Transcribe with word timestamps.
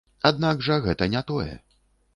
Аднак 0.29 0.65
жа 0.69 0.79
гэта 0.87 1.11
не 1.17 1.21
тое. 1.31 1.51